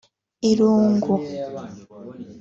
irungu 0.49 1.15